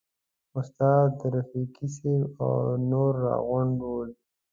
[0.59, 2.51] استاد رفیقي صاحب او
[2.89, 4.09] نور راغونډ ول.